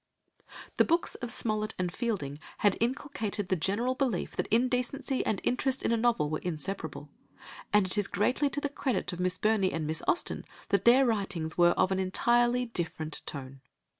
[0.77, 5.83] The books of Smollett and Fielding had inculcated the general belief that indecency and interest
[5.83, 7.11] in a novel were inseparable,
[7.71, 11.05] and it is greatly to the credit of Miss Burney and Miss Austen that their
[11.05, 13.61] writings were of an entirely different tone.